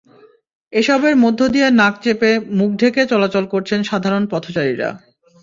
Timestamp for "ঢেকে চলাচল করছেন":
2.75-3.79